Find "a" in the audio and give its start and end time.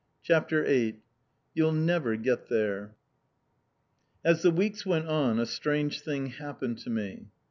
5.39-5.45